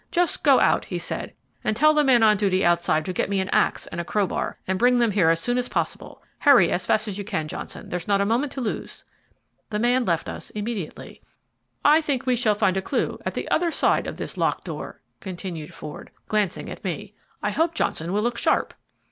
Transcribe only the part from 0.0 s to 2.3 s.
"Just go out," he said, "and tell the man